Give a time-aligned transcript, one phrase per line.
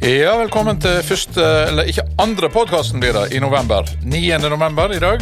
[0.00, 3.84] Ja, velkommen til første, eller ikke andre podkasten blir det, i november.
[4.00, 4.38] 9.
[4.48, 5.20] november i dag.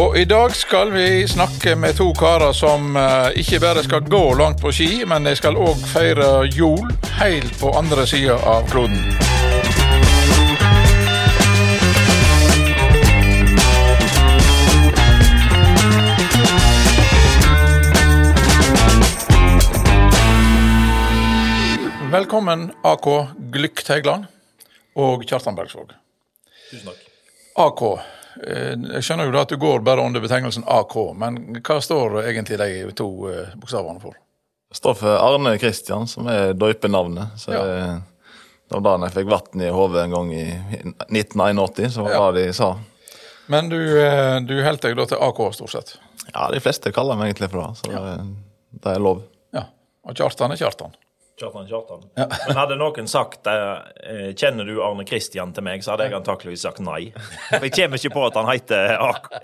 [0.00, 4.22] Og i dag skal vi snakke med to karer som eh, ikke bare skal gå
[4.40, 6.88] langt på ski, men de skal òg feire jul
[7.20, 9.31] helt på andre sida av kloden.
[22.12, 23.06] Velkommen AK
[23.52, 24.26] Glykk Teigland
[24.98, 25.92] og Kjartan Bergsvåg.
[26.70, 26.98] Tusen takk.
[27.62, 27.82] AK.
[28.46, 32.18] eh, Jeg skjønner jo da at du går bare under betegnelsen AK, men hva står
[32.26, 34.16] egentlig de to eh, bokstavene for?
[34.68, 37.36] Det står for Arne Kristian, som er døypenavnet.
[37.40, 37.64] Så Ja.
[37.64, 37.98] eh,
[38.68, 40.44] Det var da jeg fikk vann i hodet en gang i
[41.12, 42.78] 1981, så var det de sa.
[43.48, 43.76] Men du,
[44.48, 45.98] du holdt deg da til AK, stort sett?
[46.32, 48.16] Ja, de fleste kaller meg egentlig for det, så ja.
[48.72, 49.22] det er lov.
[49.52, 49.66] Ja.
[50.08, 50.94] Og Kjartan er Kjartan.
[51.40, 52.02] Kjartan Kjartan.
[52.16, 56.64] Men hadde noen sagt eh, 'Kjenner du Arne Kristian til meg?' så hadde jeg antakeligvis
[56.66, 57.12] sagt nei.
[57.48, 58.92] For jeg kommer ikke på at han heter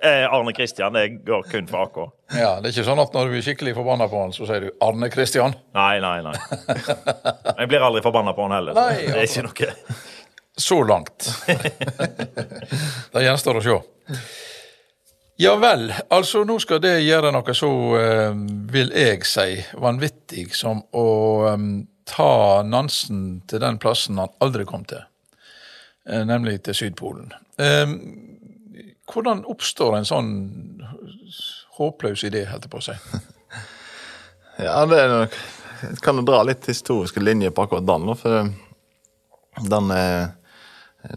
[0.02, 0.92] eh, Arne Kristian.
[0.94, 1.98] Det går kun for AK.
[2.36, 4.68] Ja, Det er ikke sånn at når du er skikkelig forbanna på han, så sier
[4.68, 5.56] du Arne Kristian?
[5.78, 6.36] Nei, nei, nei.
[7.62, 8.76] Jeg blir aldri forbanna på han heller.
[8.76, 9.14] så ja.
[9.16, 9.98] det er ikke noe
[10.58, 11.30] Så langt.
[13.14, 13.80] det gjenstår å se.
[15.38, 18.38] Ja vel, altså nå skal det gjøre noe så, eh,
[18.74, 21.04] vil jeg si, vanvittig som å
[21.52, 21.66] eh,
[22.10, 22.32] ta
[22.66, 25.04] Nansen til den plassen han aldri kom til,
[26.10, 27.30] eh, nemlig til Sydpolen.
[27.54, 27.94] Eh,
[29.06, 30.34] hvordan oppstår en sånn
[31.78, 32.98] håpløs idé, holdt jeg på å si?
[34.58, 35.34] Ja, det er nok
[35.84, 38.48] Jeg kan jo dra litt historiske linjer på akkurat den, for
[39.70, 40.32] den er,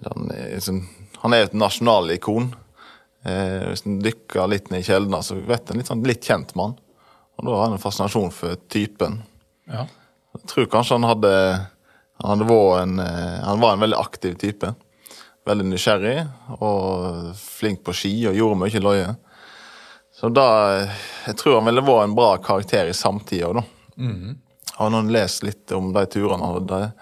[0.06, 0.84] den er sånn,
[1.24, 2.52] Han er et nasjonalikon.
[3.24, 6.56] Eh, hvis en dykker litt ned i kjeldene, så vet en litt, sånn, litt kjent
[6.58, 6.74] mann.
[7.38, 9.22] Og da har en en fascinasjon for typen.
[9.70, 9.86] Ja.
[10.36, 11.32] Jeg tror kanskje han hadde
[12.22, 14.74] Han hadde vært en eh, Han var en veldig aktiv type.
[15.46, 16.20] Veldig nysgjerrig
[16.62, 19.16] og flink på ski og gjorde mye løye.
[20.14, 20.48] Så da
[21.26, 23.64] Jeg tror han ville vært en bra karakter i samtida, da.
[24.78, 26.94] Han har lest litt om de turene han hadde,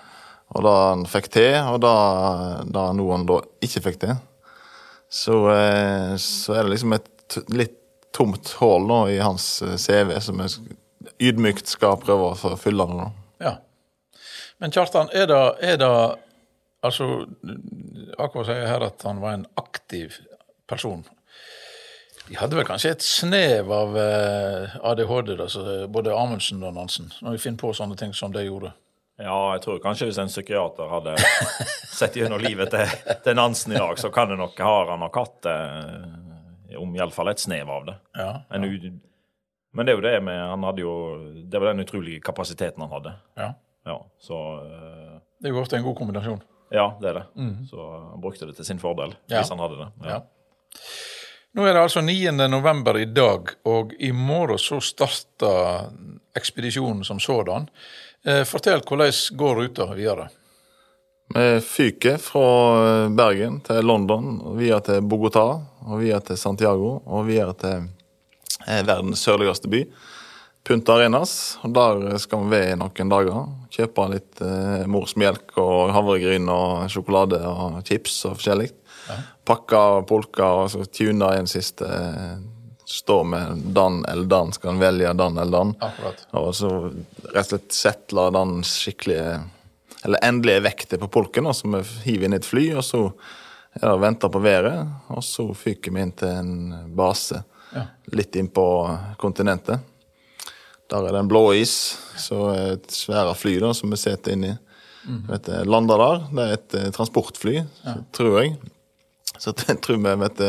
[0.56, 4.16] og da han fikk til, og da noe han da ikke fikk til.
[5.10, 7.78] Så, eh, så er det liksom et litt
[8.16, 10.78] tomt hull nå i hans eh, CV, som jeg
[11.30, 13.10] ydmykt skal prøve å fylle nå.
[13.42, 13.58] Ja.
[14.62, 15.94] Men Kjartan, er det, er det
[16.80, 17.26] Altså,
[18.24, 20.14] AK sier her at han var en aktiv
[20.64, 21.02] person.
[22.30, 25.48] De hadde vel kanskje et snev av eh, ADHD, da,
[25.92, 28.72] både Amundsen og Nansen, når de finner på sånne ting som de gjorde.
[29.20, 31.16] Ja, jeg tror kanskje hvis en psykiater hadde
[31.92, 32.88] sett gjennom livet til,
[33.26, 37.28] til Nansen i dag, så kan det nok ha han nok hatt eh, om iallfall
[37.34, 37.96] et snev av det.
[38.16, 39.00] Ja, u-
[39.76, 40.94] Men det er jo det med Han hadde jo
[41.46, 43.14] Det var den utrolige kapasiteten han hadde.
[43.38, 43.52] ja.
[43.86, 46.42] Ja, så eh, Det er jo ofte en god kombinasjon.
[46.72, 47.26] Ja, det er det.
[47.70, 47.78] Så
[48.12, 49.40] han brukte det til sin fordel, Ja.
[49.40, 49.88] hvis han hadde det.
[50.06, 50.20] Ja.
[51.58, 52.32] Nå er det altså 9.
[52.52, 55.90] november i dag, og i morgen så starter
[56.38, 57.66] ekspedisjonen som sådan.
[58.26, 60.28] Eh, fortell hvordan går ruta videre?
[61.30, 65.46] Vi fyker fra Bergen til London, og via til Bogotá,
[65.86, 67.86] og via til Santiago, og videre til
[68.66, 69.84] eh, verdens sørligste by,
[70.66, 71.58] Punta Arenas.
[71.64, 73.46] Og Der skal vi være i noen dager.
[73.72, 78.70] Kjøpe litt eh, morsmelk og havregryn og sjokolade og chips og forskjellig.
[79.48, 81.88] Pakke polka og så tune en siste
[82.90, 85.74] eh, Stå med dan eller dan, skal en velge dan eller dan.
[85.80, 86.24] Akkurat.
[86.42, 86.70] Og så
[87.34, 89.40] rett og slett settle den skikkelige
[90.06, 93.02] Eller endelige vekta på polken, og så vi hiver inn et fly, og så
[93.76, 94.88] er det å vente på været.
[95.12, 97.44] Og så fyker vi inn til en base
[97.76, 97.84] Ja.
[98.12, 98.64] litt inn på
[99.20, 99.80] kontinentet.
[100.90, 104.32] Der er det en blå is, så er et svære fly da, som vi sitter
[104.34, 104.56] inni.
[105.28, 106.24] Vet du, Lander der.
[106.32, 107.94] Det er et eh, transportfly, ja.
[108.16, 108.56] tror jeg.
[109.40, 110.42] Så jeg tror vi vet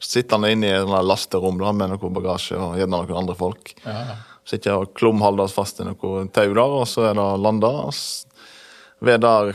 [0.00, 3.74] sitter han inne i et lasterom da, med noe bagasje og gjerne noen andre folk.
[3.84, 4.18] Ja, ja.
[4.48, 7.68] Sitter og klumholder oss fast i noe tau der, og så er det landa.
[7.84, 9.50] og er der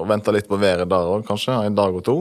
[0.00, 1.52] og venter litt på været der òg, kanskje.
[1.66, 2.14] En dag og to.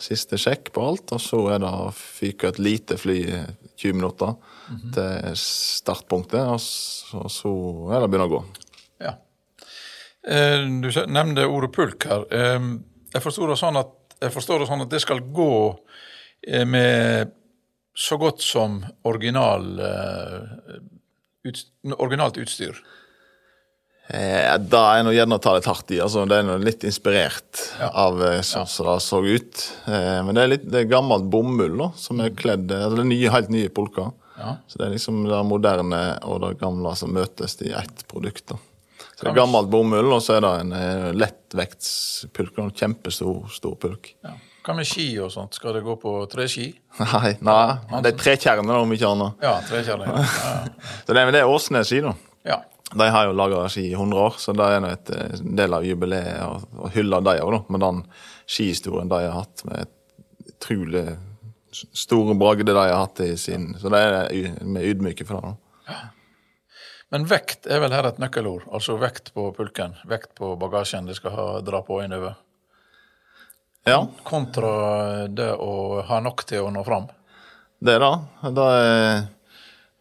[0.00, 1.10] Siste sjekk på alt.
[1.12, 3.40] Og så er det å fyke et lite fly i
[3.82, 4.36] 20 minutter
[4.94, 7.50] til startpunktet, og så, så
[7.90, 8.40] er det å begynne å gå.
[9.02, 9.14] Ja.
[10.24, 12.24] Eh, Du nevnte ordet pulk her.
[12.30, 12.70] Eh,
[13.12, 13.90] Jeg forsto det sånn at,
[14.20, 15.52] jeg forstår det, sånn at det skal gå
[16.46, 17.34] eh, med
[17.96, 20.80] så godt som original, eh,
[21.48, 21.62] ut,
[21.98, 22.78] originalt utstyr.
[24.10, 26.00] Eh, da er nå gjerne å ta litt hardt i.
[26.02, 29.66] altså Det er nå litt inspirert av eh, sånn som det så ut.
[29.86, 33.04] Eh, men det er litt det er gammelt bomull da, som er kledd altså Det
[33.04, 34.08] er nye, helt nye polka.
[34.40, 34.56] Ja.
[34.66, 38.48] Så det er liksom det moderne og det gamle som møtes i ett produkt.
[38.50, 38.58] da.
[39.14, 40.74] Så det er gammelt bomull, og så er det en
[41.20, 42.58] lett lettvektspulk.
[42.58, 44.14] En kjempestor stor pulk.
[44.26, 44.36] Ja.
[44.60, 45.54] Hva med ski og sånt?
[45.56, 46.66] Skal det gå på treski?
[47.00, 49.38] Nei, nei det er trekjerner, om ikke annet.
[49.40, 50.10] Ja, trekjerner.
[50.12, 50.20] Ja.
[50.20, 50.88] Ja, ja.
[51.06, 52.12] Så det det er Åsnes-ski, da.
[52.44, 52.58] ja.
[52.90, 55.84] De har jo laga ski i 100 år, så det er et eh, del av
[55.86, 58.00] jubileet å, hylle de òg, med den
[58.50, 59.64] skihistorien de har hatt.
[59.64, 61.04] med et utrolig
[61.72, 65.54] store bragder de har hatt i sin Så det er er ydmyke for det.
[65.86, 66.00] da.
[67.10, 68.68] Men vekt er vel her et nøkkelord?
[68.70, 72.36] Altså vekt på pulken, vekt på bagasjen de skal ha, dra på innover.
[73.88, 77.08] Ja, Kontra det å ha nok til å nå fram.
[77.80, 78.12] det er det.
[78.54, 79.22] det er,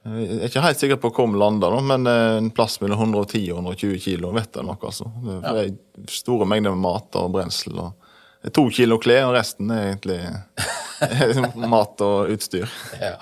[0.09, 2.99] jeg er ikke helt sikker på hvor vi lander, da, men eh, en plass mellom
[3.07, 4.83] 110 og 120 kilo vet jeg nok.
[4.91, 5.07] altså.
[5.23, 7.79] Det, for det er store mengder med mat og brensel.
[7.79, 10.19] og To kilo klær, og resten er egentlig
[11.73, 12.69] mat og utstyr.
[12.99, 13.15] Ja.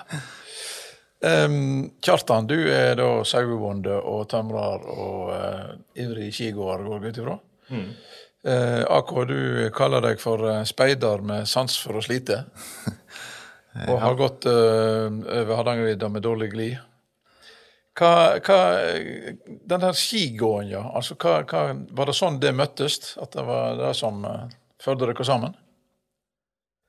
[1.26, 7.22] Em, Kjartan, du er da sauebonde og tømrer og uh, ivrig skigåer, går jeg ut
[7.24, 7.38] ifra.
[8.48, 9.40] Eh, AK, du
[9.76, 12.46] kaller deg for eh, speider med sans for å slite.
[13.78, 16.80] Og har gått uh, over Hardangervidda med dårlig glid.
[17.94, 18.56] Hva, hva
[19.46, 21.62] Den der skigåinga, altså hva, hva,
[21.94, 23.12] var det sånn det møttes?
[23.22, 24.48] At det var det som uh,
[24.82, 25.54] førte dere sammen?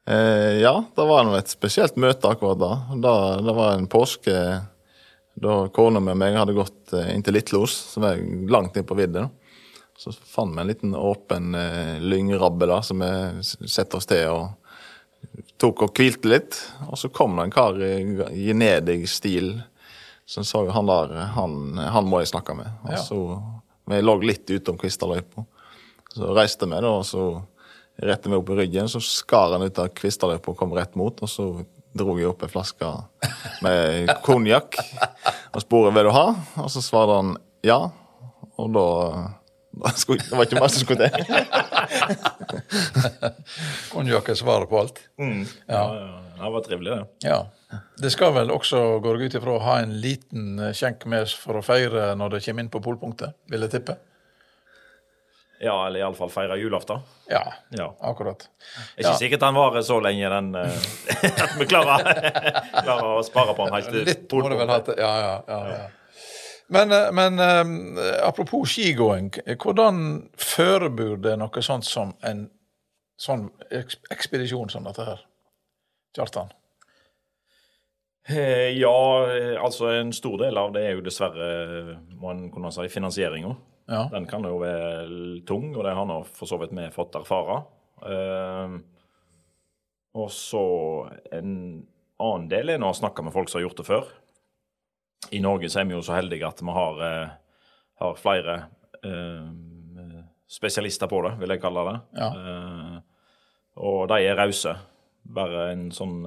[0.08, 2.70] Eh, ja, det var nå et spesielt møte akkurat da.
[3.02, 3.14] da.
[3.44, 4.34] Det var en påske
[5.38, 8.96] da kona og meg hadde gått eh, inn til Litlos, som er langt inn på
[8.98, 9.26] vidda.
[9.98, 13.10] Så fant vi en liten åpen eh, lyngrabbe da, som vi
[13.44, 14.54] s- satte oss til og
[15.58, 16.56] tok og hvilte litt.
[16.88, 19.56] Og så kom det en kar i genedig stil
[20.28, 22.68] som sa han der, han, han må jeg snakke med.
[22.86, 23.02] Og Ja.
[23.04, 23.20] så
[23.88, 25.46] Vi lå litt utom Kvistaløypa.
[26.12, 27.22] Så reiste vi, da, og så
[28.02, 31.16] rette meg opp i ryggen, så skar han ut av kvistaløypa og kom rett mot,
[31.24, 31.44] og så
[31.98, 32.86] dro jeg opp en flaske
[33.64, 34.76] med konjakk
[35.54, 36.26] og sporet vil du ha,
[36.62, 37.30] og så svarte han
[37.66, 37.80] ja,
[38.58, 38.86] og da,
[39.82, 41.18] da skulle, Det var ikke masse som skulle til.
[43.92, 44.98] Konjakk er svaret på alt.
[45.18, 47.04] Ja, ja, det var trivelig, det.
[47.30, 47.40] Ja.
[48.00, 51.54] Det skal vel også, går jeg ut ifra, ha en liten eh, skjenk med for
[51.58, 53.94] å feire når det kommer inn på polpunktet, vil jeg tippe?
[55.60, 57.00] Ja, eller iallfall feire julaften.
[57.30, 57.40] Ja,
[57.74, 57.88] Ja.
[58.00, 58.44] akkurat.
[58.96, 60.88] Det er ikke sikkert den varer så lenge, den eh,
[61.44, 62.12] at vi klarer,
[62.82, 65.00] klarer å spare på den helt til Litt må det vel ha til.
[65.02, 65.88] Ja, ja, ja, ja.
[66.70, 70.00] Men, eh, men eh, apropos skigåing, hvordan
[70.36, 72.46] forbereder noe sånt som en
[73.18, 73.48] sånn
[74.14, 75.24] ekspedisjon som dette her?
[76.14, 76.52] Kjartan?
[78.28, 78.94] Eh, Ja,
[79.64, 83.54] altså en stor del av det er jo dessverre, må en kunne si, finansieringa.
[83.88, 84.04] Ja.
[84.12, 87.62] Den kan jo være tung, og det har nå for så vidt vi fått erfare.
[88.04, 88.78] Uh,
[90.18, 90.64] og så
[91.34, 91.52] en
[92.18, 94.10] annen del er nå å snakke med folk som har gjort det før.
[95.34, 97.64] I Norge så er vi jo så heldige at vi har, uh,
[98.04, 98.60] har flere
[99.02, 99.48] uh,
[100.48, 101.96] spesialister på det, vil jeg kalle det.
[102.18, 102.28] Ja.
[102.32, 102.96] Eh,
[103.84, 104.74] og de er rause.
[105.28, 106.22] Bare en sånn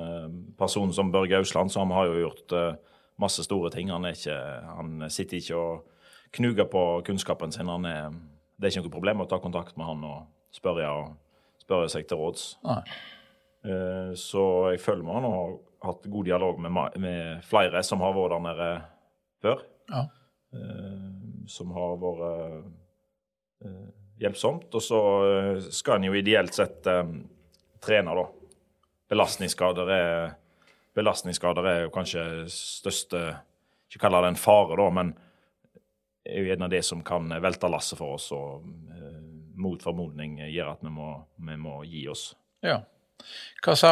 [0.60, 2.76] person som Børge Ausland, som har jo gjort eh,
[3.22, 3.90] masse store ting.
[3.90, 4.38] Han, er ikke,
[4.78, 5.91] han sitter ikke og
[6.38, 7.68] knuger på kunnskapen sin.
[7.72, 8.12] Han er,
[8.58, 10.22] det er ikke noe problem å ta kontakt med han og
[10.56, 12.46] spørre, og spørre seg til råds.
[13.66, 15.54] Eh, Så jeg føler og har
[15.92, 18.70] hatt god dialog med, med flere som har vært der nede
[19.42, 19.64] før.
[19.92, 20.04] Ja.
[20.54, 21.10] eh,
[21.48, 22.66] Som har vært
[23.66, 23.90] eh,
[24.22, 24.70] hjelpsomt.
[24.74, 25.02] Og så
[25.72, 26.84] skal en jo ideelt sett
[27.82, 28.28] trene, da.
[29.12, 30.36] Belastningsskader er,
[30.96, 32.22] belastningsskader er jo kanskje
[32.54, 33.22] største
[33.90, 35.10] Ikke kalle det en fare, da, men
[36.26, 39.20] er jo gjerne det som kan velte lasset for oss, og eh,
[39.62, 41.14] mot formodning gjør at vi må,
[41.50, 42.32] vi må gi oss.
[42.66, 42.82] ja.
[43.62, 43.90] Hva, sa,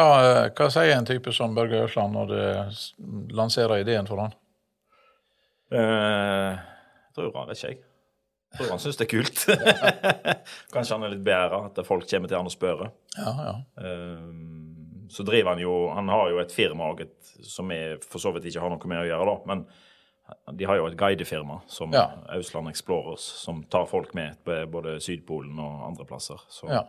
[0.50, 4.32] hva sier en type som Børge Ørsland når du lanserer ideen for han?
[5.70, 7.86] Eh, jeg tror han, vet ikke.
[8.50, 9.44] Jeg tror han syns det er kult.
[10.74, 12.88] Kanskje han er litt bedre, at folk kommer til han og spør.
[13.14, 13.54] Ja, ja.
[13.84, 14.26] Eh,
[15.10, 16.92] så driver han jo Han har jo et firma
[17.42, 19.38] som jeg for så vidt ikke har noe med å gjøre, da.
[19.50, 19.64] Men
[20.52, 22.06] de har jo et guidefirma som Ja.
[22.36, 26.40] Ausland Explorers, som tar folk med på både Sydpolen og andre plasser.
[26.48, 26.84] Så, ja.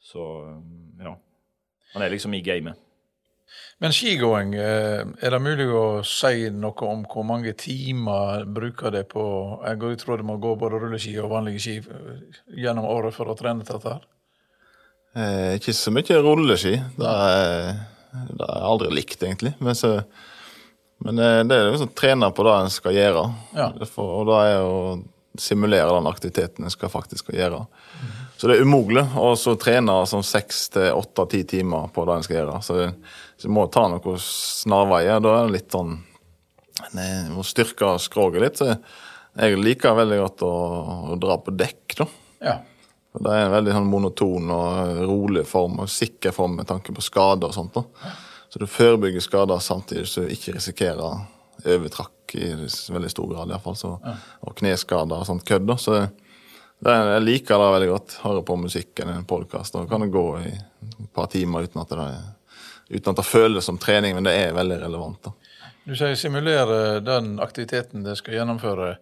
[0.00, 1.16] så eh, ja.
[1.94, 2.76] Han er liksom i gamet.
[3.78, 9.06] Men skigåing, eh, er det mulig å si noe om hvor mange timer bruker det
[9.12, 9.24] på
[9.64, 13.14] Jeg går ut fra det må gå både rulleski og vanlige ski eh, gjennom året
[13.16, 14.08] for å trene til dette her?
[15.14, 16.74] Eh, ikke så mye rulleski.
[16.98, 17.70] Det er,
[18.34, 19.54] det er jeg aldri likt, egentlig.
[19.62, 19.94] Men, så,
[21.04, 23.24] men eh, det er jo sånn trene på det en skal gjøre.
[23.56, 23.70] Ja.
[24.02, 24.78] Og det er å
[25.38, 27.62] simulere den aktiviteten en skal faktisk gjøre.
[28.38, 32.18] Så det er umulig å så trene sånn seks til åtte, ti timer på det
[32.18, 32.60] en skal gjøre.
[32.62, 32.76] Så,
[33.38, 35.18] så du må ta noen snarveier.
[35.22, 35.96] Da er det litt sånn
[36.94, 38.60] en må styrke skroget litt.
[38.60, 38.70] Så
[39.38, 40.54] jeg liker veldig godt å,
[41.14, 42.08] å dra på dekk, da.
[42.46, 42.56] Ja.
[43.16, 46.94] Og Det er en veldig sånn monoton og rolig form, og sikker form med tanke
[46.94, 47.74] på skader og sånt.
[47.74, 48.14] da.
[48.48, 51.26] Så du forebygger skader samtidig så du ikke risikerer
[51.66, 52.52] overtrakk i
[52.92, 53.76] veldig stor grad, iallfall.
[53.76, 53.92] Så,
[54.40, 55.66] Og kneskader og sånt kødd.
[55.68, 55.76] da.
[55.76, 55.98] Så
[56.78, 58.16] det er, jeg liker det veldig godt.
[58.22, 59.74] Hører på musikk eller en podkast.
[59.74, 62.08] Da kan det gå i et par timer uten at det,
[62.94, 65.28] uten at det føles som trening, men det er veldig relevant.
[65.28, 65.34] da.
[65.88, 68.98] Du sier simulere den aktiviteten det skal gjennomføre.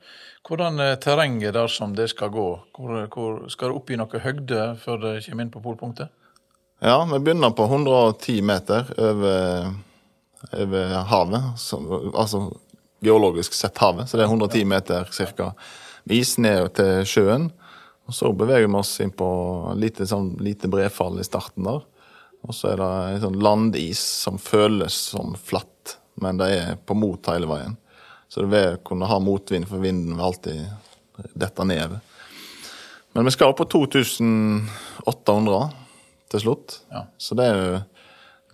[0.47, 2.47] Hvordan er terrenget der som det skal gå?
[2.79, 6.13] Hvor, hvor, skal det opp i noe høgde før det kommer inn på polpunktet?
[6.79, 9.75] Ja, vi begynner på 110 meter over,
[10.53, 11.43] over havet.
[11.57, 11.79] Så,
[12.15, 12.53] altså
[13.01, 14.11] geologisk sett havet.
[14.11, 15.53] Så det er 110 meter ca.
[16.05, 17.51] is ned til sjøen.
[18.07, 19.27] Og så beveger vi oss inn på
[19.81, 21.81] lite, sånn, lite brefall i starten der.
[22.47, 26.95] Og så er det en sånn landis som føles som flatt, men det er på
[26.95, 27.77] mot hele veien.
[28.29, 30.61] Så det vil kunne ha motvind, for vinden vil alltid
[31.35, 31.99] dette ned.
[33.17, 35.86] Men vi skal opp på 2800
[36.33, 36.81] til slutt.
[36.93, 37.07] Ja.
[37.19, 37.79] Så det er jo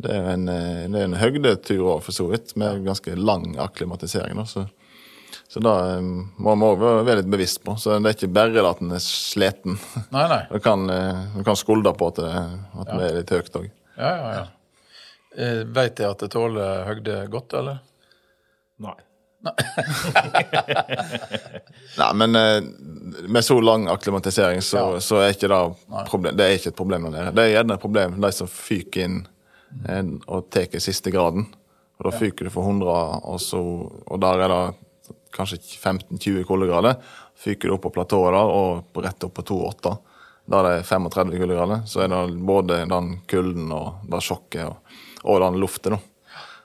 [0.03, 3.53] det er en, eh, det er en høgdetur òg, for så vidt, med ganske lang
[3.61, 4.39] akklimatisering.
[4.41, 4.47] Da.
[4.49, 4.65] Så,
[5.53, 7.77] så det eh, må vi òg være litt bevisst på.
[7.79, 9.79] Så det er ikke bare at en er sliten.
[10.15, 10.43] Nei, nei.
[10.55, 12.33] Du kan, eh, du kan skulde på at det,
[12.83, 13.71] at det er litt høyt òg.
[13.99, 14.45] Ja, ja, ja.
[15.37, 17.81] Eh, Veit jeg at det tåler høgde godt, eller?
[18.83, 18.97] Nei.
[21.99, 22.63] Nei, men eh,
[23.29, 25.01] med så lang akklimatisering, så, Ja.
[25.01, 25.61] så er ikke det
[26.11, 27.33] problem, Det er ikke et problem der.
[27.33, 29.19] Det er gjerne et problem de som fyker inn
[29.89, 31.47] eh, og tar siste graden.
[31.99, 32.87] Og Da fyker du for 100,
[33.25, 33.61] og, så,
[34.07, 34.63] og der er det
[35.33, 36.97] kanskje 15-20 kuldegrader.
[37.39, 39.97] Fyker du opp på platået der og rett opp på 2,8,
[40.51, 44.77] der det er 35 kuldegrader, så er det både den kulden og det sjokket og,
[45.25, 45.93] og den luften.
[45.97, 45.99] da.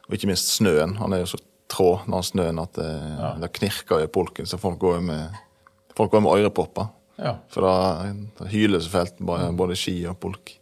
[0.08, 0.96] Og ikke minst snøen.
[0.98, 1.40] Han er jo så
[1.72, 2.92] trå, når snøen, at det,
[3.42, 5.42] det knirker i polken, så folk går med,
[5.98, 6.94] folk går med ørepropper.
[7.18, 7.34] Ja.
[7.52, 10.54] For det, det hyler så fælt, både, både ski og polk.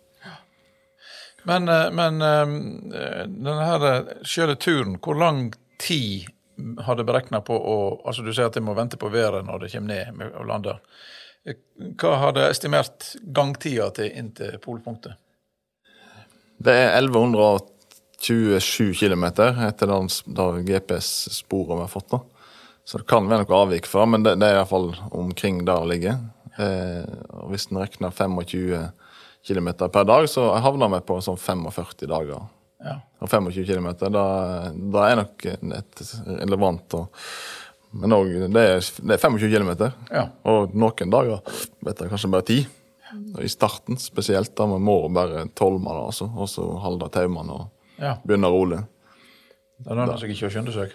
[1.46, 6.32] Men, eh, men eh, denne her eh, selve turen, hvor lang tid
[6.88, 7.76] har det beregna på å
[8.08, 10.80] Altså du sier at jeg må vente på været når det kommer ned og lander.
[11.46, 11.60] Eh,
[12.00, 15.20] Hva har det estimert gangtida til inn til polpunktet?
[16.66, 16.96] Det er
[18.26, 22.10] 1127 km etter den, det GPS-sporet vi har fått.
[22.12, 22.22] da.
[22.86, 25.92] Så det kan være noe avvik fra, men det, det er iallfall omkring der det
[25.94, 26.20] ligger.
[26.62, 28.92] Eh, og hvis en regner 25
[29.46, 32.48] km per dag, så havner vi på sånn 45 dager.
[32.86, 33.00] Ja.
[33.24, 34.26] Og 25 km, da,
[34.72, 37.30] da er nok et relevant og
[37.96, 39.70] Men òg det, det er 25 km.
[40.12, 40.26] Ja.
[40.52, 41.40] Og noen dager
[41.80, 42.66] vet jeg kanskje bare 10.
[43.38, 47.56] Og I starten spesielt, da vi må bare tolme det, altså, og så holde taumene
[47.56, 47.70] og
[48.02, 48.18] ja.
[48.24, 48.82] begynne rolig.
[49.78, 50.94] Det lønner seg ikke å skynde seg.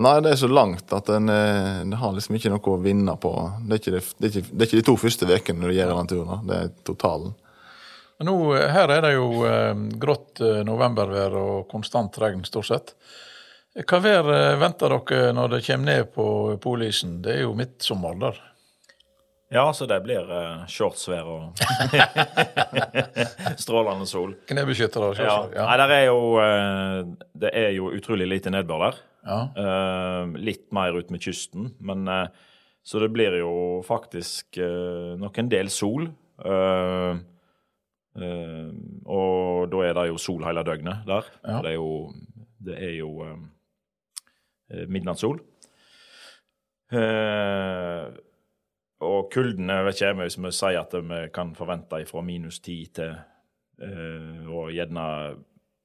[0.00, 3.32] Nei, det er så langt at en, eh, har liksom ikke noe å vinne på.
[3.66, 5.74] Det er ikke, det, det er ikke, det er ikke de to første ukene du
[5.74, 6.44] gjør den turen.
[6.46, 7.34] Det er totalen.
[8.20, 12.68] Men nå, eh, her er det jo eh, grått eh, novembervær og konstant regn, stort
[12.68, 12.94] sett.
[13.72, 14.26] Hva vær
[14.60, 16.24] venter dere når det kommer ned på
[16.60, 17.20] polisen?
[17.24, 18.40] Det er jo midtsommer der.
[19.50, 21.58] Ja, så det blir uh, shortsvær og
[23.60, 24.36] strålende sol.
[24.46, 25.16] Knebeskyttere, Ja.
[25.18, 25.56] selvsagt.
[25.56, 25.76] Nei, Ja.
[25.80, 29.00] der er jo uh, Det er jo utrolig lite nedbør der.
[29.26, 29.40] Ja.
[29.56, 32.26] Uh, litt mer ut med kysten, men uh,
[32.82, 36.06] Så det blir jo faktisk uh, nok en del sol.
[36.40, 37.16] Eh,
[38.16, 38.70] eh,
[39.04, 41.26] og da er det jo sol hele døgnet der.
[41.44, 41.58] Ja.
[41.60, 42.12] Det er jo,
[42.64, 45.36] det er jo eh, midnattssol.
[46.90, 48.08] Eh,
[49.00, 53.14] og kulden vet ikke, hvis vi sier at vi kan forvente fra minus 10 til
[53.80, 55.06] eh, og gjerne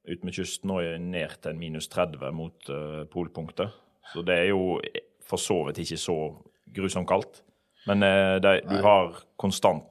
[0.06, 3.72] ut med kysten og ned til minus 30 mot eh, polpunktet.
[4.12, 4.80] Så det er jo
[5.26, 6.18] for så vidt ikke så
[6.76, 7.42] grusomt kaldt.
[7.88, 9.88] Men eh, det, du har konstant,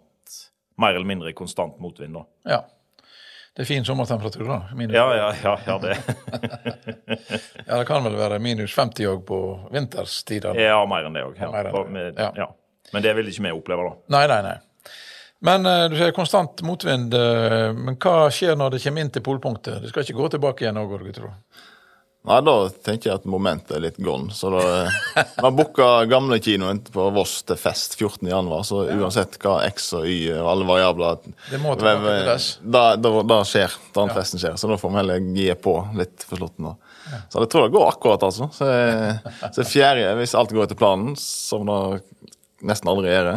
[0.79, 2.27] mer eller mindre konstant motvind, da.
[2.57, 2.63] ja.
[3.55, 4.57] Det er fin sommertemperatur, da.
[4.75, 5.93] Minus, Ja, ja, ja, ja det.
[7.69, 9.39] Ja, det kan vel være minus 50 òg på
[9.71, 10.59] vinterstider.
[10.59, 11.39] Ja, mer enn det òg.
[11.39, 12.33] Ja.
[12.35, 12.49] Ja.
[12.85, 12.93] Ja.
[12.95, 14.17] Men det vil ikke vi oppleve, da.
[14.17, 14.57] Nei, nei, nei.
[15.45, 17.15] Men eh, du sier konstant motvind.
[17.15, 19.83] eh, men hva skjer når det kommer inn til polpunktet?
[19.83, 21.35] Det skal ikke gå tilbake igjen nå, går det ut ifra?
[22.25, 22.53] Nei, da
[22.87, 24.33] tenker jeg at momentet er litt gone.
[24.33, 24.63] Så da
[25.37, 28.25] Man har booka gamlekinoen på Voss til fest 14.
[28.31, 32.09] januar, så uansett hva X og Y og alle variabler Det må ta hvem.
[32.65, 34.15] Da, da, da skjer da ja.
[34.17, 36.71] festen skjer, så da får vi heller gi på litt for slutten.
[36.71, 37.21] da.
[37.29, 38.49] Så jeg tror det går akkurat, altså.
[38.57, 38.71] Så,
[39.59, 41.77] så fjerde, Hvis alt går etter planen, som det
[42.67, 43.31] nesten aldri gjør,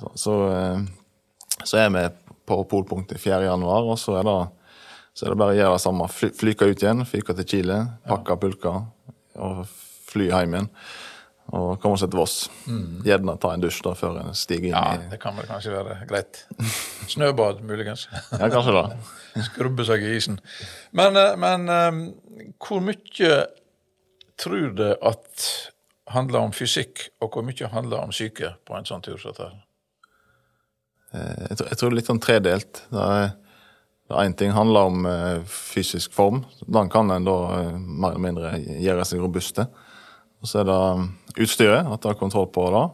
[0.00, 2.04] så, så, eh, så er vi
[2.46, 3.42] på polpunktet 4.
[3.48, 4.38] januar, og så er det
[5.16, 6.06] så er det bare å gjøre det samme.
[6.12, 8.82] Fly, flyke ut igjen, fyke til Chile, pakke pulker
[9.40, 9.62] og
[10.10, 10.66] fly hjem igjen.
[11.56, 12.34] og komme seg til Voss.
[13.06, 15.72] Gjerne ta en dusj da før en stiger inn Ja, i det kan vel kanskje
[15.72, 16.42] være greit.
[17.08, 18.08] Snøbad, muligens.
[18.40, 18.84] Ja, kanskje det.
[19.48, 20.36] Skrubbe seg i isen.
[20.92, 22.02] Men, eh, men eh,
[22.60, 23.30] hvor mye
[24.36, 25.46] tror du at
[26.12, 29.18] handler om fysikk, og hvor mye handler om psyke på en sånn tur?
[31.12, 32.82] Eh, Jeg tror, jeg tror det er litt sånn tredelt.
[32.90, 36.44] Det en ting handler om eh, fysisk form.
[36.66, 39.66] Den kan en da eh, mer eller mindre gjøre seg robuste.
[40.42, 41.06] Og så er det um,
[41.42, 42.84] utstyret, at du har kontroll på det.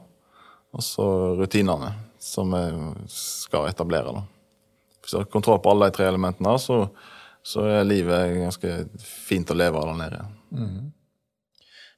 [0.72, 1.04] Og så
[1.36, 1.90] rutinene,
[2.22, 2.62] som vi
[3.12, 4.14] skal etablere.
[4.14, 4.22] da.
[5.02, 6.86] Hvis du har kontroll på alle de tre elementene, så,
[7.44, 10.22] så er livet ganske fint å leve der nede.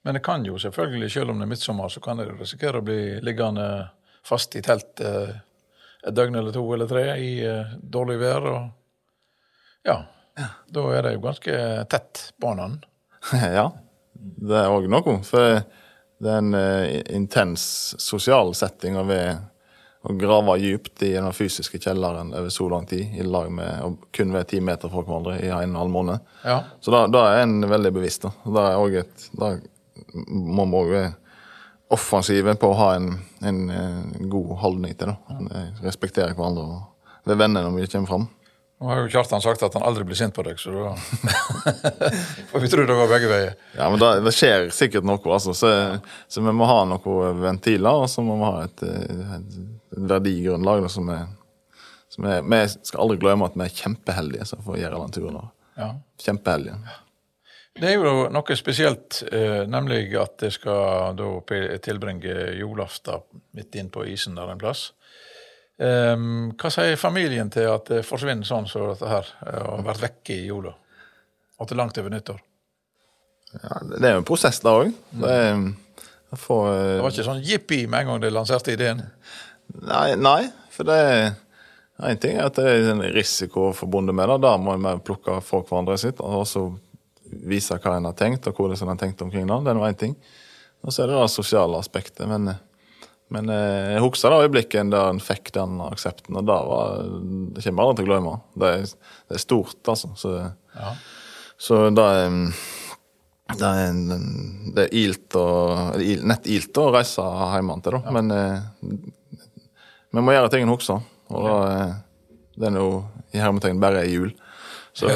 [0.04, 2.80] Men det kan jo selvfølgelig, selv om det er midtsommer, så kan det jo risikere
[2.80, 3.68] å bli liggende
[4.25, 5.30] fast i telt eh,
[6.04, 8.49] et døgn eller to eller tre i eh, dårlig vær.
[8.50, 9.96] og ja,
[10.68, 11.56] da er det jo ganske
[11.92, 12.78] tett banen.
[13.58, 13.70] ja,
[14.12, 15.16] det er òg noe.
[15.25, 15.64] For
[16.20, 17.66] det er en eh, intens
[18.00, 19.08] sosial setting å
[20.04, 23.94] å grave dypt i den fysiske kjelleren over så lang tid, i lag med å
[24.12, 26.26] kun være ti meter fra hverandre i en og en halv måned.
[26.44, 28.26] Ja, Så da er en veldig bevisst.
[28.26, 29.25] Da, Det er også et,
[29.94, 31.12] da må vi være
[31.94, 33.10] offensive på å ha en,
[33.44, 35.18] en, eh, god holdning til det.
[35.28, 35.66] Ja.
[35.84, 38.26] Respektere hverandre og være venner når vi kommer fram.
[38.82, 40.90] Nå har jo Kjartan sagt at han aldri blir sint på deg, så da
[42.52, 43.54] Og vi tror det går begge veier.
[43.76, 45.54] Ja, men da, det skjer sikkert noe, altså.
[45.56, 45.70] Så,
[46.28, 49.56] så vi må ha noen ventiler, og så må vi ha et, eh, et,
[49.94, 51.24] et verdigrunnlag da, som er
[52.14, 55.38] som Vi skal aldri glemme at vi er kjempeheldige som får gjøre den turen.
[55.74, 55.88] Ja.
[56.22, 56.76] Kjempeheldige.
[57.75, 61.19] Det er jo noe spesielt, eh, nemlig at det skal
[61.83, 63.25] tilbringe julaften
[63.59, 64.93] midt inn på isen der en plass.
[65.83, 69.88] Ehm, hva sier familien til at det forsvinner sånn som dette her, eh, og har
[69.88, 70.75] vært vekke i jula?
[71.59, 72.40] Det er langt over nyttår?
[73.54, 74.93] Ja, det er jo en prosess, da òg.
[75.11, 75.73] Det er
[76.35, 79.02] Det var ikke sånn jippi med en gang de lanserte ideen.
[79.82, 81.34] Nei, nei for det er
[82.02, 84.41] en ting er at det er en risiko forbundet med det.
[84.43, 86.67] Da må vi plukke fra hverandre sitt, og så
[87.49, 89.59] vise hva en har tenkt, og hvordan en har tenkt omkring det.
[89.65, 90.15] Det er nå én ting.
[90.85, 92.25] Og så er det det sosiale aspektet.
[92.28, 92.54] Men,
[93.33, 97.02] men eh, jeg husker det øyeblikket da en fikk den aksepten, og da var
[97.57, 98.39] det kommer aldri til å glemme.
[98.61, 98.87] Det er,
[99.28, 100.13] det er stort, altså.
[100.21, 100.39] Så,
[100.75, 100.97] Ja.
[101.61, 102.41] så det er
[103.54, 108.15] det er, en, det er ilt og, nett ilt å reise hjemme til, da.
[108.17, 108.95] Men eh,
[110.15, 111.02] vi må gjøre ting en husker.
[111.28, 111.93] Og da, eh,
[112.57, 112.89] det er jo
[113.35, 114.33] i hermetegn bare ei jul.
[114.95, 115.11] Så,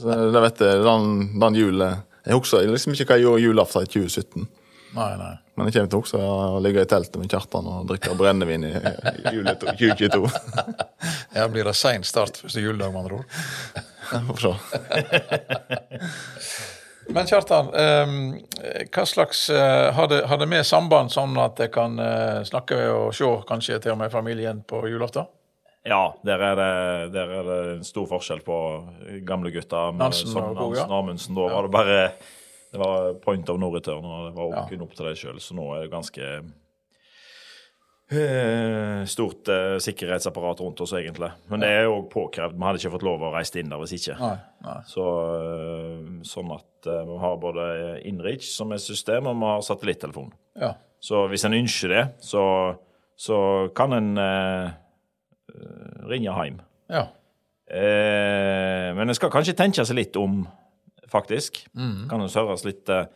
[0.00, 1.04] så det vet jeg, den,
[1.38, 4.48] den julen Jeg husker liksom ikke hva jeg gjorde julaften i 2017.
[4.94, 5.32] Nei, nei.
[5.54, 8.64] Men jeg kommer til å huske å ligge i teltet med Kjartan og drikke brennevin
[8.66, 8.72] i
[9.34, 10.28] jule 2022.
[11.36, 13.26] ja, blir det sein start første juledag, med andre ord.
[14.30, 14.52] Får se.
[17.14, 18.18] Men Kjartan, ehm,
[18.94, 22.74] hva slags eh, Har det, har det med samband sånn at jeg kan eh, snakke
[22.94, 25.24] og se kanskje til og med familien på julaften?
[25.84, 28.54] Ja, der er, det, der er det en stor forskjell på
[29.28, 29.92] gamle gutter.
[29.92, 30.32] med- Nansen.
[30.32, 31.34] Nansen Amundsen.
[31.36, 32.12] Da var det bare
[32.74, 34.04] det var point of no return.
[34.04, 34.82] og Det var Ja.
[34.82, 35.36] opp til deg sjøl.
[35.40, 36.42] Så nå er det ganske
[38.10, 41.30] eh, stort eh, sikkerhetsapparat rundt oss, egentlig.
[41.50, 42.56] Men det er òg påkrevd.
[42.58, 44.16] Vi hadde ikke fått lov å reise inn der hvis ikke.
[44.20, 44.36] Nei.
[44.64, 44.78] nei.
[44.90, 45.04] Så,
[45.38, 47.68] eh, sånn at vi har både
[48.04, 50.32] Inreach som er system, og vi har satellittelefon.
[50.60, 50.74] Ja.
[51.00, 52.42] Så hvis en ønsker det, så,
[53.16, 53.38] så
[53.76, 54.10] kan en
[56.10, 56.60] ringe hjem.
[56.90, 57.06] ja.
[57.66, 60.42] Eh, men en skal kanskje tenke seg litt om,
[61.08, 61.62] faktisk.
[61.72, 63.06] Kan jo høres litt eh,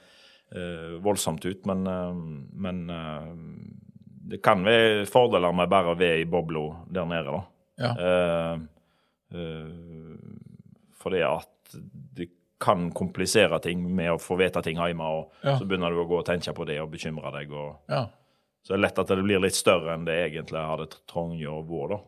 [0.57, 2.15] eh, voldsomt ut, men, eh,
[2.65, 3.29] men eh,
[4.33, 7.45] det kan være fordeler med bare å være i bobla der nede, da.
[7.85, 7.93] Ja.
[8.09, 8.59] Eh,
[9.37, 10.19] eh,
[10.99, 11.77] fordi at
[12.17, 15.59] det kan komplisere ting med å få vite ting hjemme, og Ja.
[15.61, 17.53] så begynner du å gå og tenke på det og bekymre deg.
[17.53, 18.07] og ja.
[18.65, 21.61] så det er lett at det blir litt større enn det egentlig hadde trengt å
[21.69, 22.01] være.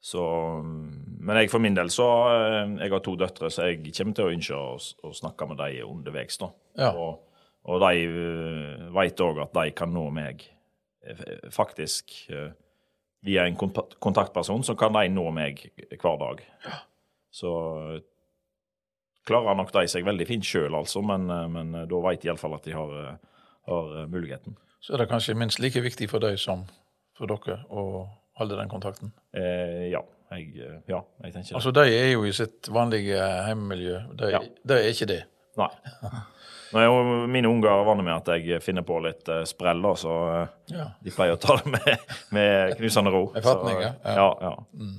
[0.00, 0.22] Så
[0.62, 4.26] Men jeg for min del så eh, Jeg har to døtre, så jeg kommer til
[4.26, 6.38] å ønske å, å snakke med dem underveis.
[6.78, 6.92] Ja.
[6.92, 7.24] Og,
[7.66, 10.44] og de uh, vet òg at de kan nå meg
[11.02, 12.52] eh, faktisk eh,
[13.26, 13.56] via en
[13.98, 15.64] kontaktperson, så kan de nå meg
[15.98, 16.44] hver dag.
[17.34, 17.52] Så
[17.96, 18.04] eh,
[19.26, 22.30] klarer nok de seg veldig fint sjøl, altså, men, eh, men eh, da vet de
[22.30, 24.58] iallfall at de har, eh, har eh, muligheten.
[24.80, 26.66] Så er det kanskje minst like viktig for deg som
[27.16, 28.06] for dere å
[28.40, 29.12] holde den kontakten.
[29.36, 30.00] Eh, ja,
[30.32, 31.56] jeg, eh, ja, jeg tenker det.
[31.58, 33.18] Altså, de er jo i sitt vanlige
[33.48, 34.00] hjemmemiljø.
[34.18, 34.40] De, Ja.
[34.66, 35.22] de er ikke det.
[35.56, 35.70] Nei.
[36.74, 40.14] Når jeg, mine unger vant med at jeg finner på litt uh, sprell, da, så
[40.26, 40.88] uh, Ja.
[41.00, 42.02] de pleier å ta det med,
[42.36, 43.22] med knusende ro.
[43.36, 44.16] Med fatning, Så, ja.
[44.18, 44.26] ja.
[44.42, 44.56] Ja.
[44.74, 44.96] mm.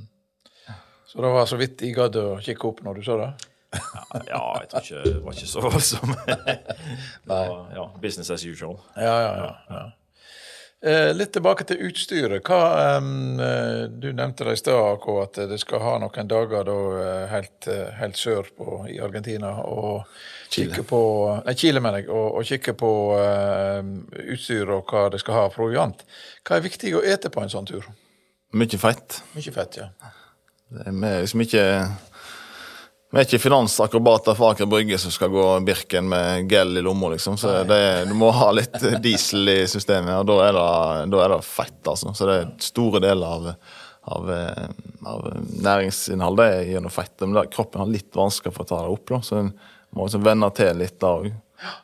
[1.07, 3.29] Så det var så vidt jeg gadd å kikke opp når du sa det?
[4.31, 4.41] ja.
[4.63, 6.31] jeg tror ikke det var ikke så voldsomt.
[7.27, 7.43] Nei.
[7.75, 8.79] ja, business as usual.
[8.95, 9.31] Ja, ja,
[9.69, 9.83] ja.
[10.85, 12.45] Eh, litt tilbake til utstyret.
[12.45, 17.27] Hva, eh, du nevnte det i stad, at det skal ha noen dager da, eh,
[17.31, 20.05] helt, helt sør på, i Argentina og
[20.53, 21.01] kikke på
[21.45, 22.09] Nei, Chile, mener jeg.
[22.09, 23.81] Og, og kikke på eh,
[24.35, 26.05] utstyr og hva det skal ha av proviant.
[26.45, 27.89] Hva er viktig å ete på en sånn tur?
[28.53, 29.23] Mye fett.
[29.33, 29.89] Mye fett, ja.
[30.69, 31.65] Det er liksom ikke
[33.09, 37.13] Vi er ikke finansakrobater fra Aker Brygge som skal gå Birken med gel i lomma,
[37.13, 37.37] liksom.
[37.39, 40.65] Så det, du må ha litt diesel i systemet, og da er det,
[41.13, 42.11] da er det fett, altså.
[42.11, 43.49] Så det er store deler av,
[44.11, 44.67] av, eh,
[45.07, 47.15] av næringsinnholdet gjennom fett.
[47.23, 49.23] Men der, kroppen har litt vanskelig for å ta det opp, da.
[49.23, 49.53] Så en
[49.95, 51.33] må liksom vende til litt da òg.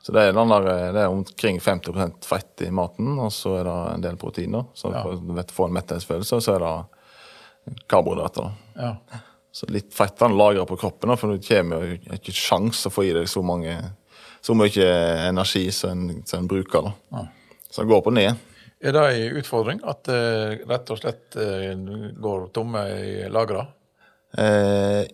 [0.03, 3.81] Så det er, der, det er omkring 50% fett i maten, og så er det
[3.95, 4.67] en del proteiner.
[4.75, 8.51] Så for å få en metthetsfølelse, så er det karbohydrater.
[8.75, 8.89] da.
[8.91, 9.29] ja.
[9.53, 12.91] Så litt fett han lagrer på kroppen, da, for du kommer jo ikke sjans å
[12.93, 13.75] få i deg så mange
[14.43, 14.87] så mye
[15.29, 16.89] energi som en, som en bruker.
[16.89, 17.27] da.
[17.69, 18.41] Så det går på ned.
[18.83, 20.23] Er det en utfordring at det
[20.67, 23.63] rett og slett uh, går tomme i lagra?
[24.35, 25.05] Eh,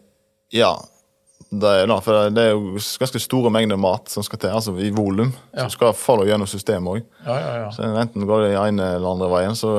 [0.55, 0.71] ja,
[1.49, 4.73] det er, da, for det er jo ganske store mengder mat som skal til, altså
[4.81, 5.35] i volum.
[5.51, 5.67] Ja.
[5.67, 7.05] Som skal falle gjennom systemet òg.
[7.27, 7.69] Ja, ja, ja.
[7.75, 9.75] Så enten går det ene eller andre veien, så,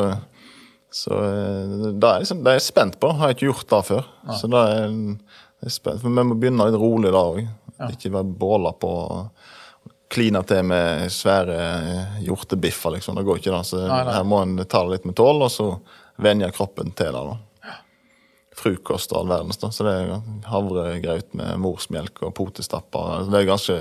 [0.90, 3.12] så eh, det er, liksom, det er jeg spent på.
[3.16, 4.04] Har jeg ikke gjort det før.
[4.40, 4.88] Så det er,
[5.60, 6.00] det er spent.
[6.02, 7.40] For vi må begynne litt rolig da òg.
[7.90, 9.46] Ikke være båla på og
[10.10, 11.60] kline til med svære
[12.26, 13.14] hjortebiffer, liksom.
[13.16, 13.60] Det går ikke, da.
[13.62, 14.14] Så Nei, nei.
[14.16, 15.68] her må en ta det litt med tål, og så
[16.20, 17.22] venne kroppen til det.
[17.30, 17.38] da
[18.60, 19.56] Frukost og all verdens.
[19.62, 20.18] da, Så det er
[20.50, 23.14] havregraut med morsmelk og potestapper.
[23.20, 23.76] Altså, det er ganske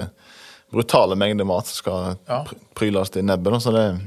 [0.72, 2.44] brutale mengder mat som skal Ja.
[2.46, 3.52] pr- pryles i nebbet.
[3.52, 4.00] da, så det er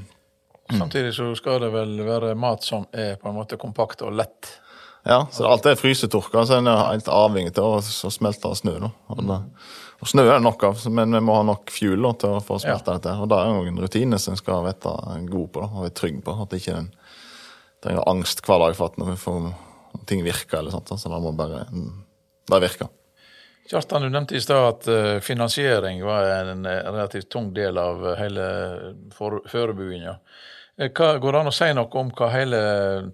[0.79, 4.51] Samtidig så skal det vel være mat som er på en måte kompakt og lett.
[5.03, 8.77] Ja, så alt er frysetørka, så en er helt avhengig av å smelte smelte snø.
[8.85, 8.91] da.
[9.11, 12.45] Og, snø er det nok av, men vi må ha nok fuel da, til å
[12.45, 13.17] få smelta dette.
[13.19, 14.95] Og det er jo en rutine som en skal være
[15.27, 16.37] god på da, og være trygg på.
[16.45, 16.91] At ikke en
[17.83, 19.53] trenger angst hver dag for at vi får,
[19.99, 20.61] om ting virker.
[20.61, 21.93] eller sånt, da, så det må bare mm,
[22.53, 22.95] Det virker.
[23.71, 28.03] Kjartan, du nevnte i stad at eh, finansiering var en eh, relativt tung del av
[28.11, 28.47] eh, hele
[29.15, 29.43] for-.
[29.47, 30.17] Eh,
[30.79, 32.61] hva- Går det an å si noe om hva hele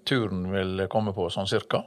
[0.06, 1.82] turen vil komme på, sånn cirka?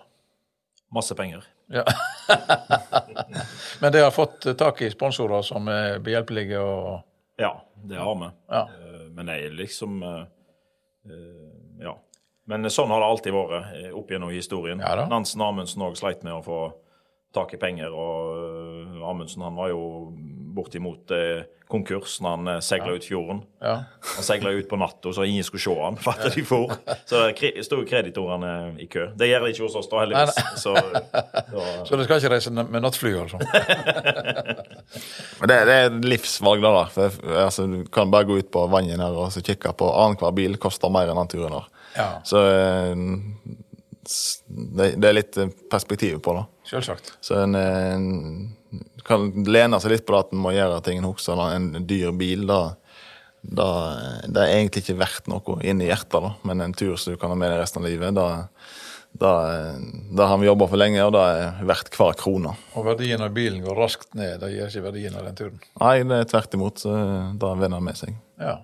[0.91, 1.45] Masse penger.
[1.71, 1.86] Ja.
[3.81, 7.01] Men det har fått tak i sponsorer som er behjelpelige og
[7.39, 7.53] Ja,
[7.88, 8.29] det har vi.
[8.51, 8.62] Ja.
[8.67, 10.25] Eh, Men er liksom eh,
[11.07, 11.95] eh, Ja.
[12.51, 14.79] Men sånn har det alltid vært eh, opp gjennom historien.
[14.84, 15.05] Ja.
[15.07, 16.60] Nansen Amundsen òg sleit med å få
[17.34, 19.81] tak i penger, og eh, Amundsen han var jo
[20.56, 22.92] bortimot eh, konkurs når han eh, ja.
[22.92, 23.42] ut fjorden.
[23.64, 23.74] Ja.
[24.16, 26.74] Han seila ut på natta så ingen skulle se han for at de for.
[27.08, 28.52] Så det kre- sto kreditorene
[28.84, 29.08] i kø.
[29.18, 30.36] Det gjør de ikke hos oss, da, heldigvis.
[30.62, 30.76] Så,
[31.54, 33.40] så Så du skal ikke reise med nattfly, altså?
[35.42, 36.74] Men det, det er livsvalg, da.
[36.82, 36.86] da.
[36.92, 40.36] For, altså, du kan bare gå ut på vannet her og så kikke på annenhver
[40.38, 41.70] bil koster mer enn den turen her.
[41.96, 42.96] Ja, Så eh,
[44.48, 46.46] det, det er litt eh, perspektiv på det.
[46.72, 47.14] selvsagt.
[47.24, 48.06] Så en, en
[49.08, 51.42] kan lene seg litt på det at en må gjøre ting en husker.
[51.56, 52.62] En dyr bil, da,
[53.42, 53.68] da
[54.28, 56.36] Det er egentlig ikke verdt noe inni hjertet, da.
[56.48, 58.28] men en tur som du kan ha med deg resten av livet, da,
[59.12, 59.34] da,
[60.18, 62.56] da har vi jobba for lenge, og det er verdt hver krone.
[62.80, 64.40] Og verdien av bilen går raskt ned.
[64.44, 65.64] Det gir ikke verdien av den turen.
[65.82, 66.84] Nei, det er tvert imot.
[66.86, 66.98] så
[67.42, 68.16] Da venner med seg.
[68.42, 68.60] Ja.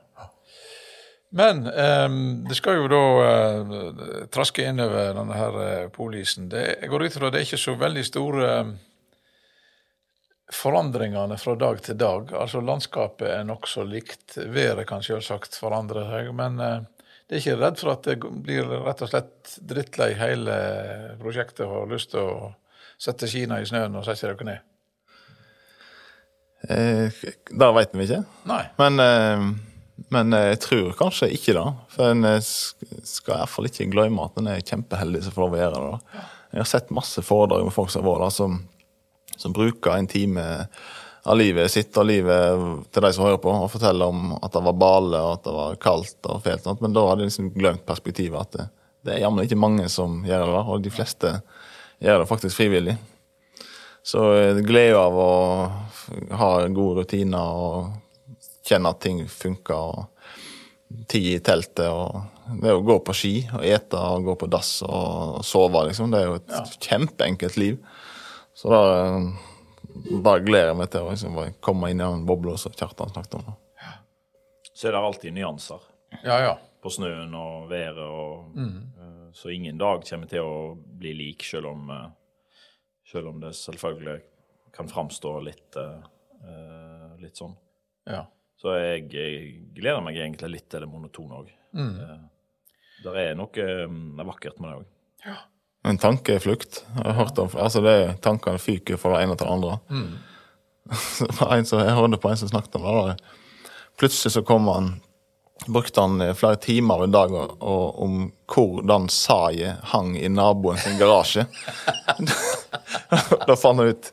[1.30, 3.72] Men ehm, det skal jo da eh,
[4.32, 6.48] traske innover denne her eh, polisen.
[6.52, 8.70] Det, jeg går ut fra det er ikke så veldig store eh,
[10.54, 12.32] forandringene fra dag til dag.
[12.36, 14.38] Altså landskapet er nokså likt.
[14.38, 16.32] Været kan selvsagt forandre seg.
[16.36, 16.80] Men eh,
[17.28, 20.56] det er ikke redd for at det blir rett og slett drittlei hele
[21.20, 22.52] prosjektet og har lyst til å
[22.98, 24.74] sette skina i snøen og sette dere ned.
[26.72, 28.24] Eh, det veit vi ikke.
[28.48, 28.64] Nei.
[28.80, 29.50] Men, eh,
[30.16, 31.68] men jeg tror kanskje ikke det.
[31.92, 35.60] For en skal i hvert fall ikke glemme at en er kjempeheldig som får lov
[35.60, 35.94] å gjøre det.
[35.94, 36.26] da.
[36.56, 38.60] Jeg har sett masse foredrag med folk som har vært der, som,
[39.38, 40.46] som bruker en time
[41.28, 42.62] av livet sitt og livet
[42.94, 45.56] til de som hører på, og forteller om at det var bale og at det
[45.58, 46.70] var kaldt og fælt.
[46.80, 48.68] Men da hadde jeg liksom glemt perspektivet at det,
[49.04, 51.34] det er jammen ikke mange som gjør det, og de fleste
[52.04, 52.98] gjør det faktisk frivillig.
[54.08, 55.32] Så gleden glede av å
[56.40, 59.76] ha gode rutiner og kjenne at ting funker.
[59.76, 60.14] og
[61.12, 62.22] Tid i teltet og
[62.62, 66.14] det å gå på ski og ete og gå på dass og sove, liksom.
[66.14, 67.76] Det er jo et kjempeenkelt liv.
[68.68, 69.22] Så da eh,
[70.24, 73.38] bare gleder jeg meg til å liksom, komme inn i den bobla som Kjartan snakket
[73.40, 73.54] om.
[74.76, 75.86] Så er det alltid nyanser
[76.20, 76.50] Ja, ja.
[76.84, 78.02] på snøen og været.
[78.04, 82.10] Og, eh, Så ingen dag kommer til å bli lik, selv om, eh,
[83.08, 84.22] selv om det selvfølgelig
[84.76, 85.78] kan framstå litt,
[87.24, 87.56] litt sånn.
[88.06, 88.26] ja.
[88.60, 91.50] Så jeg, jeg gleder meg egentlig litt til det monotone òg.
[91.74, 92.28] Mm.
[93.04, 95.38] Det er noe mm, vakkert med det òg.
[95.86, 96.84] En tankeflukt.
[96.96, 99.78] Jeg har hørt om, altså det er Tankene fyker fra det ene til det andre.
[101.18, 102.96] Så var en som, jeg hørte på en som snakket om det.
[102.96, 103.76] da.
[104.00, 104.96] Plutselig så kom han
[105.66, 108.18] Brukte han eh, flere timer en dag og, og, om
[108.54, 111.48] hvordan saget hang i naboen sin garasje.
[113.50, 114.12] da fant han ut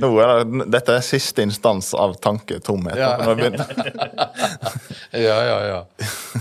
[0.00, 2.98] nå er det, Dette er siste instans av tanketomhet.
[3.00, 3.16] Ja.
[5.16, 5.76] Ja, ja, ja.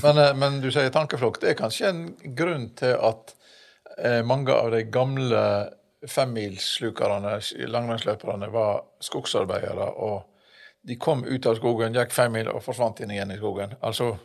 [0.04, 1.44] Men, eh, men du sier tankeflukt.
[1.44, 2.02] Det er kanskje en
[2.36, 3.32] grunn til at
[4.28, 5.42] mange av de gamle
[6.08, 7.40] femmilslukerne,
[7.72, 9.88] langrennsløperne, var skogsarbeidere.
[10.04, 10.24] Og
[10.86, 13.76] de kom ut av skogen, gikk fem mil og forsvant inn igjen i skogen.
[13.86, 14.16] Altså,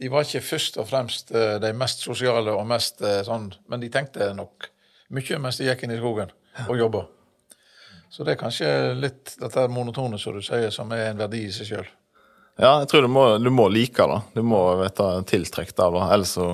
[0.00, 3.82] de var ikke først og fremst eh, de mest sosiale og mest eh, sånn, men
[3.82, 4.70] de tenkte nok
[5.14, 6.32] mye mens de gikk inn i skogen
[6.66, 7.04] og jobba.
[8.12, 11.52] Så det er kanskje litt dette monotone som du sier, som er en verdi i
[11.54, 11.86] seg sjøl.
[12.60, 14.18] Ja, jeg tror du må, du må like det.
[14.34, 16.02] Du må være tiltrukket av det.
[16.16, 16.48] Ellers så,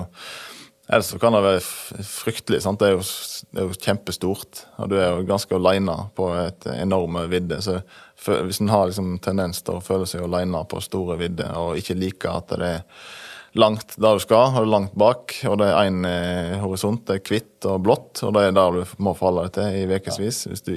[0.89, 2.61] ellers så kan det være fryktelig.
[2.65, 2.81] Sant?
[2.81, 3.05] Det, er jo,
[3.53, 7.61] det er jo kjempestort, og du er jo ganske aleine på et enorme vidde.
[7.65, 7.79] Så
[8.25, 11.97] hvis en har liksom tendens til å føle seg aleine på store vidder, og ikke
[11.99, 12.85] liker at det er
[13.57, 17.25] langt der du skal, og langt bak, og det er én eh, horisont, det er
[17.33, 20.45] hvitt og blått, og det er der du må forholde deg til i ukevis.
[20.51, 20.75] Hvis du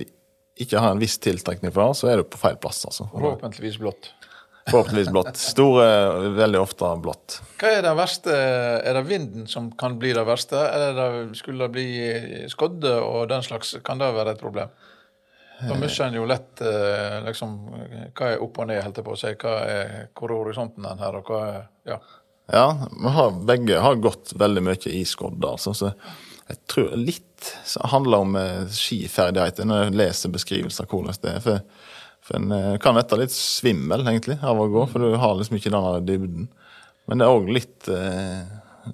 [0.62, 2.84] ikke har en viss tiltrekning for det, så er du på feil plass.
[2.88, 3.08] altså.
[3.12, 4.12] Forhåpentligvis blått.
[4.70, 5.36] Forhåpentligvis blått.
[5.40, 5.86] Store,
[6.38, 7.40] veldig ofte blått.
[7.58, 8.36] Hva er det verste?
[8.86, 10.58] Er det vinden som kan bli det verste?
[10.58, 14.70] Eller er det, skulle det bli skodde og den slags, kan det være et problem?
[15.62, 17.52] Da mister en jo lett eh, liksom,
[18.18, 19.30] hva er opp og ned, holdt jeg på å si.
[19.38, 21.62] Hva er, hvor er horisonten den her, og hva er
[21.94, 22.02] Ja.
[22.52, 25.72] Ja, vi har, begge har gått veldig mye i skodda, altså.
[25.78, 25.92] Så
[26.50, 27.52] jeg tror litt
[27.92, 31.44] handler om eh, skiferdigheter når jeg leser beskrivelser av hvordan det er.
[31.44, 31.62] For,
[32.22, 35.58] for en eh, kan være litt svimmel, egentlig, av å gå, for du har liksom
[35.58, 36.50] ikke den dybden.
[37.10, 38.44] Men det er òg litt, eh,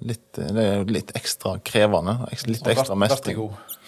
[0.01, 2.17] litt Det er litt ekstra krevende.
[2.49, 3.37] Litt ekstra mestring.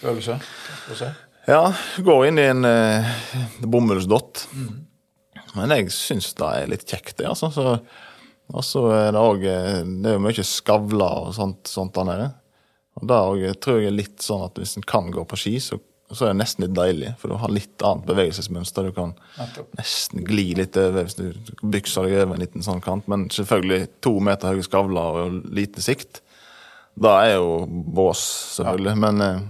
[0.01, 1.09] Si.
[1.49, 1.63] Ja,
[2.05, 3.11] går inn i en uh,
[3.65, 4.45] bomullsdott.
[5.57, 7.27] Men jeg syns det er litt kjekt, det.
[7.31, 7.49] altså.
[7.53, 7.65] Så,
[8.51, 12.29] og så er det òg Det er jo mye skavler og sånt, sånt der nede.
[12.99, 15.55] Og det òg tror jeg er litt sånn at hvis en kan gå på ski,
[15.63, 15.79] så,
[16.11, 17.13] så er det nesten litt deilig.
[17.21, 18.89] For du har litt annet bevegelsesmønster.
[18.89, 19.13] Du kan
[19.79, 23.07] nesten gli litt over hvis du bykser deg over en liten sånn kant.
[23.11, 26.21] Men selvfølgelig to meter høye skavler og lite sikt.
[27.01, 28.21] Da er jo bås,
[28.57, 28.95] selvfølgelig.
[28.99, 29.41] Men eh,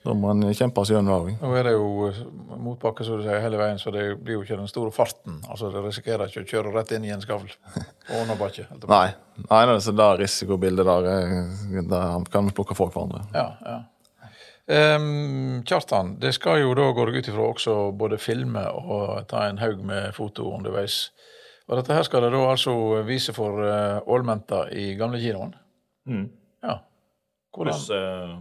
[0.00, 1.42] da må en kjempe seg gjennom det òg.
[1.44, 2.20] Nå er det jo eh,
[2.64, 5.38] motbakke, som du sier, hele veien, så det blir jo ikke den store farten.
[5.46, 7.50] Altså, Det risikerer ikke å kjøre rett inn i en skavl.
[7.76, 8.66] Og underbakke.
[8.90, 9.06] Nei,
[9.44, 13.26] nei, nei, så det risikobildet der, eh, der kan vi plukke folk hverandre.
[13.36, 13.78] Ja, ja.
[14.70, 19.48] Ehm, Kjartan, det skal jo da, går jeg ut ifra, også både filme og ta
[19.48, 21.08] en haug med foto underveis.
[21.66, 22.72] Og dette her skal det da altså
[23.06, 25.52] vise for uh, ålmenta i gamlekinoen?
[26.10, 26.24] Mm.
[26.66, 26.80] Ja.
[27.54, 27.74] Hvordan?
[27.74, 28.38] Pluss uh,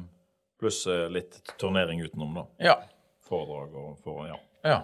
[0.61, 2.45] plus, uh, litt turnering utenom, da.
[2.71, 2.77] Ja.
[3.29, 4.37] Foredrag og for, ja.
[4.65, 4.79] ja.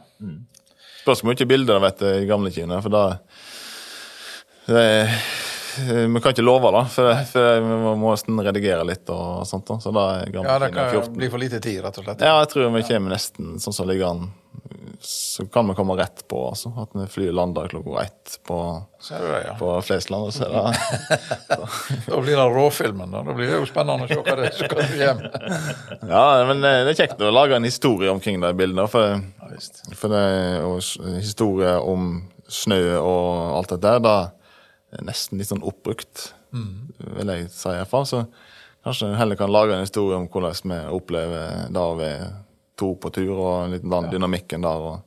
[1.02, 3.06] Spørs hvor mye bilder det blir i gamle kinoer, for da
[4.66, 4.86] det,
[5.78, 9.70] Vi kan ikke love det, for, for vi må nesten redigere litt og sånt.
[9.84, 11.14] Så da er ja, det kan 14.
[11.18, 12.24] bli for lite tid, rett og slett.
[12.24, 14.28] Ja, jeg tror vi kommer nesten sånn som ligger an.
[15.06, 16.72] Så kan vi komme rett på, altså.
[16.82, 18.60] At vi flyr lander klokka ett på,
[19.10, 19.56] det, ja.
[19.60, 20.34] på Flesland.
[20.34, 20.54] Så det
[22.08, 23.24] Da blir det råfilmen, da.
[23.24, 25.28] Da blir det jo spennende å se hva det er som kommer.
[26.16, 28.88] Ja, men det det er kjekt å lage en historie omkring de bildene.
[28.92, 29.52] For, Ja,
[30.00, 30.24] for det,
[30.66, 34.18] og historie om snø og alt dette der, da
[35.04, 38.06] nesten litt sånn oppbrukt, vil jeg si iallfall.
[38.08, 38.22] Så
[38.86, 42.30] kanskje en heller kan lage en historie om hvordan vi opplever det vi være
[42.78, 44.86] to på tur, og litt den dynamikken der.
[44.92, 45.02] og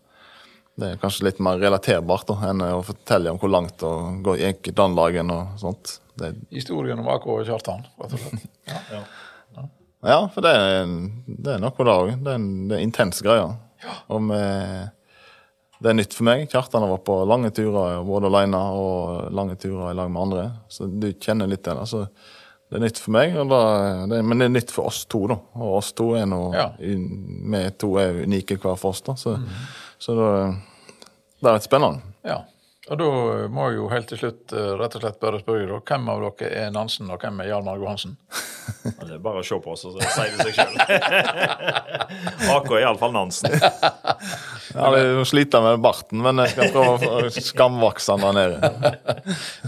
[0.79, 4.37] Det er kanskje litt mer relaterbart da, enn å fortelle om hvor langt det går
[4.68, 5.98] i dagen og sånt.
[6.18, 8.46] Det, Historien om AK og Kjartan, rett og slett.
[8.92, 9.64] Ja.
[10.07, 10.85] Ja, for det er,
[11.27, 12.11] det er noe der òg.
[12.22, 13.48] Det, er en- er intens greie.
[14.09, 14.85] Om, eh,
[15.79, 16.49] det er nytt for meg.
[16.51, 20.45] Kjartan har vært på lange turer både alene og lange turer i lag med andre.
[20.73, 21.87] Så du kjenner litt til det.
[21.91, 22.01] Så
[22.69, 23.61] det er nytt for meg, da,
[24.11, 25.23] det, men det er nytt for oss to.
[25.31, 25.38] da.
[25.57, 26.67] Og oss to er nå Ja.
[26.79, 29.14] Vi to er unike hver for oss, da.
[29.17, 29.38] Så,
[30.03, 30.29] så da,
[31.38, 32.03] det er litt spennende.
[32.27, 32.43] ja.
[32.88, 33.07] Og da
[33.53, 36.22] må jeg jo helt til slutt eh, rett og slett bare spørre dere, hvem av
[36.24, 38.14] dere er Nansen, og hvem er Hjalmar Johansen?
[38.87, 40.74] Men Det er bare å se på oss, og så sier det seg sjøl.
[42.57, 43.53] AK er iallfall Nansen.
[43.59, 48.94] Ja, er sliter med barten, men jeg skal prøve å skamvokse den der nede.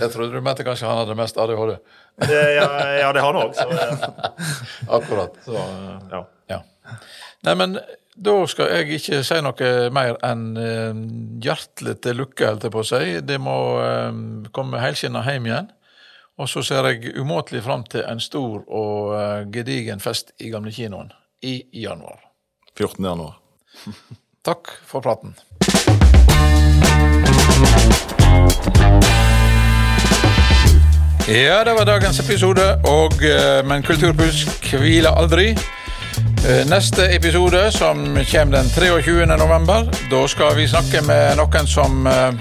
[0.00, 1.76] Jeg trodde du mente kanskje han hadde mest ADHD.
[2.20, 2.66] Det, ja,
[3.00, 3.68] ja, det har han òg, så,
[4.96, 5.36] Akkurat.
[5.44, 6.24] så eh, ja.
[7.46, 7.78] Nei, men
[8.20, 10.96] da skal jeg ikke si noe mer enn eh,
[11.44, 13.04] hjertelig til lykke, holdt jeg på å si.
[13.24, 14.10] Det må eh,
[14.52, 15.70] komme helskinna hjem igjen.
[16.40, 20.72] Og så ser jeg umåtelig fram til en stor og eh, gedigen fest i gamle
[20.74, 22.20] kinoen i januar.
[22.76, 23.00] 14.
[23.04, 23.38] januar.
[24.48, 25.36] Takk for praten.
[31.30, 33.20] Ja, det var dagens episode, og,
[33.68, 35.52] men Kulturpuls hviler aldri.
[36.44, 39.26] Eh, Neste episode, som kommer den 23.
[39.26, 42.32] november, da skal vi snakke med noen som eh,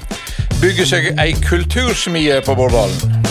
[0.62, 3.29] bygger seg ei kultursmie på Bordalen.